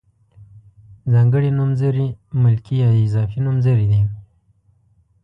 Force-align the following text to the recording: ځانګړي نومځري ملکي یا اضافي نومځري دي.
ځانګړي 1.13 1.49
نومځري 1.57 2.07
ملکي 2.43 2.75
یا 2.83 2.89
اضافي 3.05 3.39
نومځري 3.45 3.85
دي. 3.91 4.01